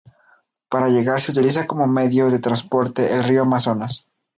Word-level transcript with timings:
Para 0.67 0.89
llegar 0.89 1.21
se 1.21 1.31
utiliza 1.31 1.67
como 1.67 1.85
medio 1.85 2.31
de 2.31 2.39
transporte 2.39 3.13
el 3.13 3.23
rio 3.23 3.43
Amazonas. 3.43 4.07